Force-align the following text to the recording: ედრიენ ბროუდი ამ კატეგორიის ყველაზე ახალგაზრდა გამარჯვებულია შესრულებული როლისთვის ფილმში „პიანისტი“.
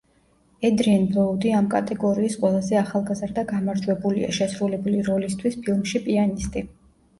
ედრიენ 0.69 1.03
ბროუდი 1.11 1.51
ამ 1.57 1.67
კატეგორიის 1.73 2.37
ყველაზე 2.45 2.79
ახალგაზრდა 2.81 3.45
გამარჯვებულია 3.53 4.33
შესრულებული 4.41 5.07
როლისთვის 5.13 5.63
ფილმში 5.69 6.05
„პიანისტი“. 6.11 6.69